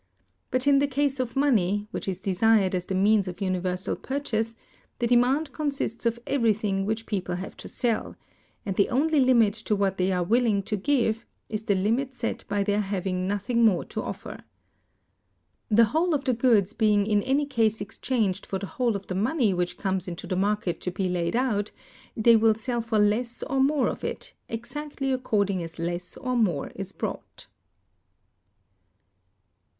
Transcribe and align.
But 0.49 0.65
in 0.65 0.79
the 0.79 0.87
case 0.87 1.19
of 1.19 1.35
money, 1.35 1.87
which 1.91 2.07
is 2.07 2.19
desired 2.19 2.73
as 2.73 2.85
the 2.87 2.95
means 2.95 3.27
of 3.27 3.39
universal 3.39 3.95
purchase, 3.95 4.55
the 4.97 5.05
demand 5.05 5.51
consists 5.53 6.07
of 6.07 6.19
everything 6.25 6.87
which 6.87 7.05
people 7.05 7.35
have 7.35 7.55
to 7.57 7.67
sell; 7.67 8.15
and 8.65 8.75
the 8.75 8.89
only 8.89 9.19
limit 9.19 9.53
to 9.53 9.75
what 9.75 9.97
they 9.99 10.11
are 10.11 10.23
willing 10.23 10.63
to 10.63 10.75
give, 10.75 11.27
is 11.49 11.61
the 11.61 11.75
limit 11.75 12.15
set 12.15 12.43
by 12.47 12.63
their 12.63 12.79
having 12.79 13.27
nothing 13.27 13.63
more 13.63 13.85
to 13.85 14.01
offer. 14.01 14.39
The 15.69 15.83
whole 15.85 16.15
of 16.15 16.23
the 16.23 16.33
goods 16.33 16.73
being 16.73 17.05
in 17.05 17.21
any 17.21 17.45
case 17.45 17.79
exchanged 17.79 18.43
for 18.47 18.57
the 18.57 18.65
whole 18.65 18.95
of 18.95 19.05
the 19.05 19.13
money 19.13 19.53
which 19.53 19.77
comes 19.77 20.07
into 20.07 20.25
the 20.25 20.35
market 20.35 20.81
to 20.81 20.89
be 20.89 21.09
laid 21.09 21.35
out, 21.35 21.69
they 22.17 22.35
will 22.35 22.55
sell 22.55 22.81
for 22.81 22.97
less 22.97 23.43
or 23.43 23.59
more 23.61 23.87
of 23.87 24.03
it, 24.03 24.33
exactly 24.49 25.11
according 25.11 25.61
as 25.61 25.77
less 25.77 26.17
or 26.17 26.35
more 26.35 26.71
is 26.73 26.91
brought. 26.91 27.45